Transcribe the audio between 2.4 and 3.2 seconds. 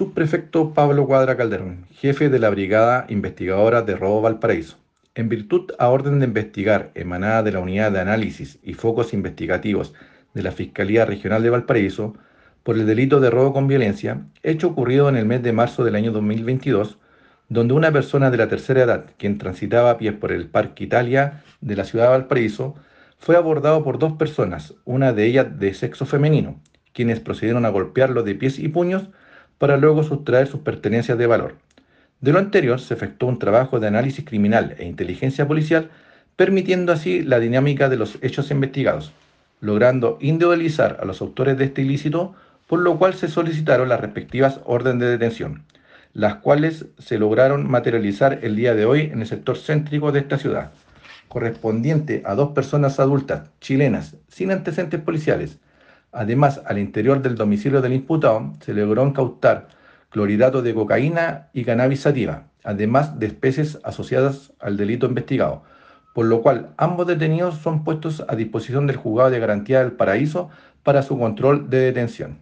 Brigada